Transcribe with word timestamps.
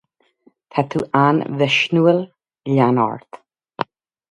Tá 0.75 0.83
tú 0.93 1.01
an-mhisniúil, 1.19 2.19
lean 2.73 3.03
ort. 3.07 3.41